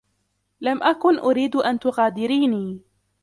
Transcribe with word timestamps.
لم 0.61 0.83
أكن 0.83 1.19
أريد 1.19 1.55
أن 1.55 1.79
تغادريني. 1.79 2.79